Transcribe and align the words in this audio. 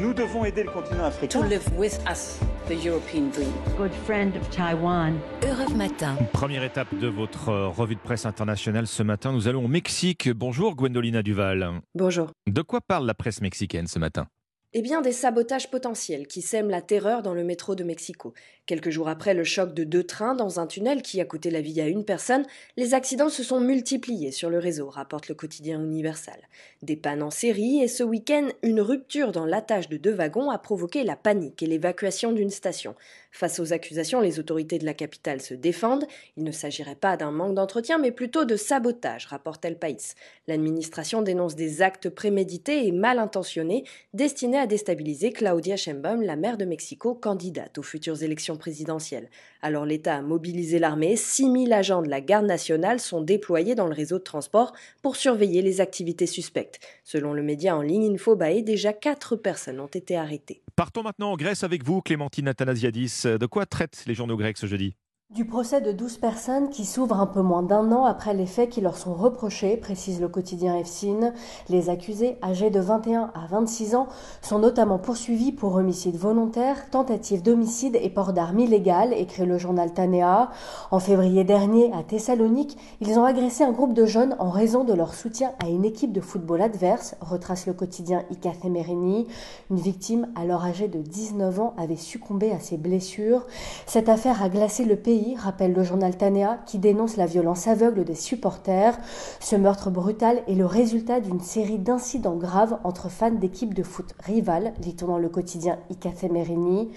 Nous 0.00 0.14
devons 0.14 0.44
aider 0.44 0.62
le 0.64 0.70
continent 0.70 1.04
africain. 1.04 1.40
To 1.40 1.46
live 1.46 1.64
with 1.76 1.98
us, 2.10 2.38
the 2.68 2.84
European 2.84 3.30
dream. 3.30 3.52
Good 3.76 3.92
friend 4.04 4.34
of 4.36 4.48
Taiwan. 4.50 5.18
Europe 5.42 5.74
Matin. 5.76 6.16
Première 6.32 6.62
étape 6.62 6.94
de 6.98 7.08
votre 7.08 7.48
euh, 7.48 7.68
revue 7.68 7.94
de 7.94 8.00
presse 8.00 8.26
internationale 8.26 8.86
ce 8.86 9.02
matin. 9.02 9.32
Nous 9.32 9.48
allons 9.48 9.64
au 9.64 9.68
Mexique. 9.68 10.30
Bonjour 10.30 10.74
Gwendolina 10.74 11.22
Duval. 11.22 11.80
Bonjour. 11.94 12.30
De 12.46 12.62
quoi 12.62 12.80
parle 12.80 13.06
la 13.06 13.14
presse 13.14 13.40
mexicaine 13.40 13.86
ce 13.86 13.98
matin? 13.98 14.26
Eh 14.74 14.82
bien, 14.82 15.00
des 15.00 15.12
sabotages 15.12 15.70
potentiels 15.70 16.26
qui 16.26 16.42
sèment 16.42 16.68
la 16.68 16.82
terreur 16.82 17.22
dans 17.22 17.32
le 17.32 17.42
métro 17.42 17.74
de 17.74 17.84
Mexico. 17.84 18.34
Quelques 18.66 18.90
jours 18.90 19.08
après 19.08 19.32
le 19.32 19.44
choc 19.44 19.72
de 19.72 19.82
deux 19.82 20.04
trains 20.04 20.34
dans 20.34 20.60
un 20.60 20.66
tunnel 20.66 21.00
qui 21.00 21.22
a 21.22 21.24
coûté 21.24 21.50
la 21.50 21.62
vie 21.62 21.80
à 21.80 21.88
une 21.88 22.04
personne, 22.04 22.44
les 22.76 22.92
accidents 22.92 23.30
se 23.30 23.42
sont 23.42 23.60
multipliés 23.60 24.30
sur 24.30 24.50
le 24.50 24.58
réseau, 24.58 24.90
rapporte 24.90 25.28
le 25.28 25.34
quotidien 25.34 25.82
Universal. 25.82 26.38
Des 26.82 26.96
pannes 26.96 27.22
en 27.22 27.30
série 27.30 27.80
et 27.80 27.88
ce 27.88 28.02
week-end, 28.02 28.48
une 28.62 28.82
rupture 28.82 29.32
dans 29.32 29.46
l'attache 29.46 29.88
de 29.88 29.96
deux 29.96 30.12
wagons 30.12 30.50
a 30.50 30.58
provoqué 30.58 31.02
la 31.02 31.16
panique 31.16 31.62
et 31.62 31.66
l'évacuation 31.66 32.32
d'une 32.32 32.50
station. 32.50 32.94
Face 33.30 33.60
aux 33.60 33.72
accusations, 33.72 34.20
les 34.20 34.38
autorités 34.38 34.78
de 34.78 34.84
la 34.84 34.94
capitale 34.94 35.40
se 35.40 35.54
défendent. 35.54 36.06
Il 36.36 36.44
ne 36.44 36.52
s'agirait 36.52 36.94
pas 36.94 37.16
d'un 37.16 37.30
manque 37.30 37.54
d'entretien, 37.54 37.98
mais 37.98 38.10
plutôt 38.10 38.44
de 38.44 38.56
sabotage, 38.56 39.26
rapporte 39.26 39.64
El 39.64 39.78
País. 39.78 40.14
L'administration 40.46 41.22
dénonce 41.22 41.54
des 41.54 41.80
actes 41.80 42.10
prémédités 42.10 42.86
et 42.86 42.92
mal 42.92 43.18
intentionnés 43.18 43.84
destinés 44.12 44.57
à 44.58 44.66
déstabiliser 44.66 45.32
Claudia 45.32 45.76
Sheinbaum, 45.76 46.22
la 46.22 46.36
maire 46.36 46.56
de 46.56 46.64
Mexico, 46.64 47.14
candidate 47.14 47.78
aux 47.78 47.82
futures 47.82 48.22
élections 48.22 48.56
présidentielles. 48.56 49.30
Alors 49.62 49.86
l'État 49.86 50.16
a 50.16 50.22
mobilisé 50.22 50.78
l'armée, 50.78 51.16
6000 51.16 51.72
agents 51.72 52.02
de 52.02 52.08
la 52.08 52.20
garde 52.20 52.46
nationale 52.46 53.00
sont 53.00 53.22
déployés 53.22 53.74
dans 53.74 53.86
le 53.86 53.94
réseau 53.94 54.18
de 54.18 54.24
transport 54.24 54.72
pour 55.02 55.16
surveiller 55.16 55.62
les 55.62 55.80
activités 55.80 56.26
suspectes. 56.26 56.80
Selon 57.04 57.32
le 57.32 57.42
média 57.42 57.76
en 57.76 57.82
ligne 57.82 58.14
Infobae, 58.14 58.62
déjà 58.62 58.92
4 58.92 59.36
personnes 59.36 59.80
ont 59.80 59.86
été 59.86 60.16
arrêtées. 60.16 60.62
Partons 60.76 61.02
maintenant 61.02 61.32
en 61.32 61.36
Grèce 61.36 61.64
avec 61.64 61.84
vous, 61.84 62.02
Clémentine 62.02 62.48
Athanasiadis. 62.48 63.22
De 63.24 63.46
quoi 63.46 63.66
traitent 63.66 64.04
les 64.06 64.14
journaux 64.14 64.36
grecs 64.36 64.58
ce 64.58 64.66
jeudi? 64.66 64.94
Du 65.34 65.44
procès 65.44 65.82
de 65.82 65.92
12 65.92 66.16
personnes 66.16 66.70
qui 66.70 66.86
s'ouvre 66.86 67.20
un 67.20 67.26
peu 67.26 67.42
moins 67.42 67.62
d'un 67.62 67.92
an 67.92 68.06
après 68.06 68.32
les 68.32 68.46
faits 68.46 68.70
qui 68.70 68.80
leur 68.80 68.96
sont 68.96 69.12
reprochés, 69.12 69.76
précise 69.76 70.22
le 70.22 70.28
quotidien 70.28 70.74
EFSIN. 70.74 71.34
Les 71.68 71.90
accusés, 71.90 72.38
âgés 72.42 72.70
de 72.70 72.80
21 72.80 73.30
à 73.34 73.46
26 73.46 73.94
ans, 73.94 74.08
sont 74.40 74.58
notamment 74.58 74.98
poursuivis 74.98 75.52
pour 75.52 75.74
homicide 75.74 76.16
volontaire, 76.16 76.88
tentative 76.88 77.42
d'homicide 77.42 77.98
et 78.00 78.08
port 78.08 78.32
d'armes 78.32 78.60
illégales, 78.60 79.12
écrit 79.12 79.44
le 79.44 79.58
journal 79.58 79.92
Tanea. 79.92 80.50
En 80.90 80.98
février 80.98 81.44
dernier, 81.44 81.92
à 81.92 82.02
Thessalonique, 82.02 82.78
ils 83.02 83.18
ont 83.18 83.24
agressé 83.24 83.64
un 83.64 83.72
groupe 83.72 83.92
de 83.92 84.06
jeunes 84.06 84.34
en 84.38 84.48
raison 84.48 84.82
de 84.82 84.94
leur 84.94 85.12
soutien 85.12 85.52
à 85.62 85.68
une 85.68 85.84
équipe 85.84 86.12
de 86.12 86.22
football 86.22 86.62
adverse, 86.62 87.16
retrace 87.20 87.66
le 87.66 87.74
quotidien 87.74 88.24
Ikathemerini. 88.30 89.26
Une 89.70 89.78
victime, 89.78 90.28
alors 90.36 90.64
âgée 90.64 90.88
de 90.88 91.02
19 91.02 91.60
ans, 91.60 91.74
avait 91.76 91.96
succombé 91.96 92.50
à 92.50 92.60
ses 92.60 92.78
blessures. 92.78 93.46
Cette 93.84 94.08
affaire 94.08 94.42
a 94.42 94.48
glacé 94.48 94.86
le 94.86 94.96
pays 94.96 95.17
rappelle 95.38 95.72
le 95.72 95.82
journal 95.82 96.16
Tanea, 96.16 96.58
qui 96.66 96.78
dénonce 96.78 97.16
la 97.16 97.26
violence 97.26 97.66
aveugle 97.66 98.04
des 98.04 98.14
supporters. 98.14 98.98
Ce 99.40 99.56
meurtre 99.56 99.90
brutal 99.90 100.42
est 100.46 100.54
le 100.54 100.66
résultat 100.66 101.20
d'une 101.20 101.40
série 101.40 101.78
d'incidents 101.78 102.36
graves 102.36 102.78
entre 102.84 103.08
fans 103.08 103.30
d'équipes 103.30 103.74
de 103.74 103.82
foot 103.82 104.14
rivales, 104.24 104.74
dit-on 104.78 105.06
dans 105.06 105.18
le 105.18 105.28
quotidien 105.28 105.78
Ikathemerini. 105.90 106.90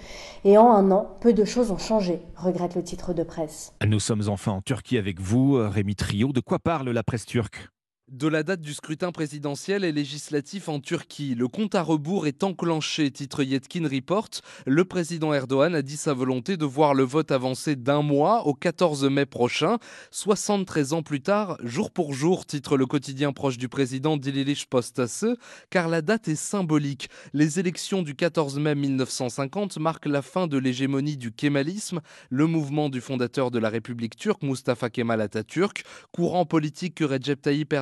Et 0.44 0.58
en 0.58 0.70
un 0.72 0.92
an, 0.92 1.08
peu 1.20 1.34
de 1.34 1.46
choses 1.46 1.72
ont 1.72 1.78
changé, 1.78 2.22
regrette 2.36 2.76
le 2.76 2.84
titre 2.84 3.14
de 3.14 3.24
presse. 3.24 3.74
Nous 3.86 4.00
sommes 4.00 4.24
enfin 4.28 4.52
en 4.52 4.62
Turquie 4.62 4.98
avec 4.98 5.20
vous, 5.20 5.56
Rémi 5.56 5.96
Trio. 5.96 6.32
De 6.32 6.40
quoi 6.42 6.60
parle 6.60 6.90
la 6.90 7.04
presse 7.04 7.26
turque? 7.26 7.70
De 8.12 8.28
la 8.28 8.44
date 8.44 8.60
du 8.60 8.74
scrutin 8.74 9.14
présidentiel 9.14 9.86
et 9.86 9.94
législatif 9.94 10.68
en 10.68 10.82
Turquie. 10.82 11.34
Le 11.34 11.48
compte 11.48 11.76
à 11.76 11.82
rebours 11.82 12.28
est 12.28 12.44
enclenché, 12.44 13.10
titre 13.10 13.42
Yetkin 13.42 13.88
Report. 13.88 14.30
Le 14.66 14.84
président 14.84 15.34
Erdogan 15.34 15.74
a 15.74 15.82
dit 15.82 15.96
sa 15.96 16.14
volonté 16.14 16.58
de 16.58 16.66
voir 16.66 16.94
le 16.94 17.04
vote 17.04 17.32
avancer 17.32 17.78
d'un 17.78 18.02
mois 18.02 18.48
au 18.48 18.54
14 18.54 19.06
mai 19.06 19.26
prochain, 19.26 19.78
73 20.12 20.92
ans 20.92 21.04
plus 21.04 21.22
tard, 21.22 21.58
jour 21.64 21.90
pour 21.90 22.14
jour, 22.14 22.46
titre 22.46 22.76
le 22.76 22.86
quotidien 22.86 23.32
proche 23.32 23.58
du 23.58 23.70
président 23.70 24.18
Dililish 24.18 24.66
Postası, 24.66 25.38
car 25.70 25.88
la 25.88 26.02
date 26.02 26.28
est 26.28 26.36
symbolique. 26.36 27.10
Les 27.32 27.60
élections 27.60 28.02
du 28.02 28.16
14 28.16 28.60
mai 28.60 28.76
1950 28.76 29.78
marquent 29.80 30.08
la 30.08 30.22
fin 30.22 30.48
de 30.48 30.58
l'hégémonie 30.58 31.16
du 31.16 31.32
kémalisme, 31.32 32.02
le 32.30 32.46
mouvement 32.46 32.90
du 32.90 33.00
fondateur 33.00 33.52
de 33.52 33.60
la 33.60 33.70
République 33.70 34.18
turque, 34.18 34.44
Mustafa 34.44 34.90
Kemal 34.90 35.22
Atatürk, 35.22 35.86
courant 36.12 36.46
politique 36.46 36.96
que 36.96 37.06
Recep 37.06 37.42
Tayyip 37.42 37.74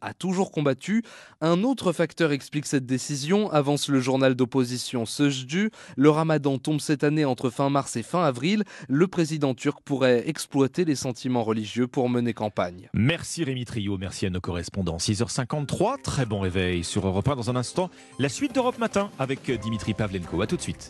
A 0.00 0.14
toujours 0.14 0.50
combattu. 0.50 1.02
Un 1.40 1.62
autre 1.62 1.92
facteur 1.92 2.32
explique 2.32 2.66
cette 2.66 2.86
décision, 2.86 3.50
avance 3.50 3.88
le 3.88 4.00
journal 4.00 4.34
d'opposition 4.34 5.06
Sejdu. 5.06 5.70
Le 5.96 6.10
ramadan 6.10 6.58
tombe 6.58 6.80
cette 6.80 7.04
année 7.04 7.24
entre 7.24 7.50
fin 7.50 7.70
mars 7.70 7.96
et 7.96 8.02
fin 8.02 8.24
avril. 8.24 8.64
Le 8.88 9.06
président 9.08 9.54
turc 9.54 9.80
pourrait 9.84 10.28
exploiter 10.28 10.84
les 10.84 10.94
sentiments 10.94 11.42
religieux 11.42 11.86
pour 11.86 12.08
mener 12.08 12.34
campagne. 12.34 12.88
Merci 12.94 13.44
Rémi 13.44 13.64
Trio, 13.64 13.98
merci 13.98 14.26
à 14.26 14.30
nos 14.30 14.40
correspondants. 14.40 14.98
6h53, 14.98 16.02
très 16.02 16.26
bon 16.26 16.40
réveil 16.40 16.84
sur 16.84 17.06
Europe 17.06 17.28
1 17.28 17.36
dans 17.36 17.50
un 17.50 17.56
instant. 17.56 17.90
La 18.18 18.28
suite 18.28 18.54
d'Europe 18.54 18.78
Matin 18.78 19.10
avec 19.18 19.50
Dimitri 19.60 19.94
Pavlenko. 19.94 20.40
A 20.40 20.46
tout 20.46 20.56
de 20.56 20.62
suite. 20.62 20.82